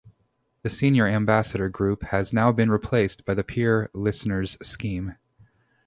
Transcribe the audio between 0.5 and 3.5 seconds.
The Senior Ambassadors group has now been replaced by the